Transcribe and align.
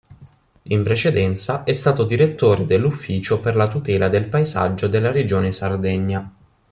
In 0.63 0.81
precedenza 0.81 1.63
è 1.63 1.73
stato 1.73 2.05
Direttore 2.05 2.65
dell'ufficio 2.65 3.39
per 3.39 3.55
la 3.55 3.67
tutela 3.67 4.09
del 4.09 4.29
paesaggio 4.29 4.87
della 4.87 5.11
regione 5.11 5.51
Sardegna. 5.51 6.33